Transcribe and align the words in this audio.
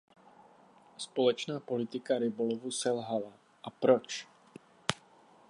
Společná 0.97 1.59
politika 1.59 2.17
rybolovu 2.17 2.71
selhala, 2.71 3.33
a 3.63 3.69
proč? 3.69 4.27